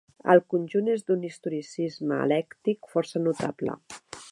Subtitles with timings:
[0.35, 3.79] El conjunt és d'un historicisme eclèctic força notable.